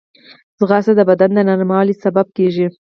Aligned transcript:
ځغاسته 0.59 0.93
د 0.95 1.01
بدن 1.09 1.29
د 1.35 1.39
نرموالي 1.49 1.95
سبب 2.03 2.27
کېږي 2.37 2.67